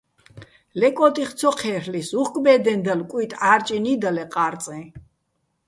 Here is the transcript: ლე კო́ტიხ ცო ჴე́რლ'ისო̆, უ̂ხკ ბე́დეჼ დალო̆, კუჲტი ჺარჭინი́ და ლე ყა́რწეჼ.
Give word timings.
ლე 0.79 0.89
კო́ტიხ 0.97 1.29
ცო 1.39 1.49
ჴე́რლ'ისო̆, 1.59 2.17
უ̂ხკ 2.21 2.35
ბე́დეჼ 2.43 2.73
დალო̆, 2.85 3.07
კუჲტი 3.11 3.37
ჺარჭინი́ 3.39 3.97
და 4.01 4.09
ლე 4.15 4.23
ყა́რწეჼ. 4.33 4.79